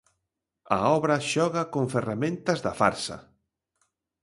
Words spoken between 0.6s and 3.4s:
A obra xoga con ferramentas da farsa.